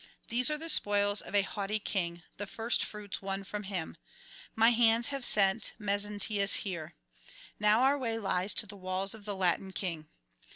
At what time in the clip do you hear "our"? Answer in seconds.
7.83-7.99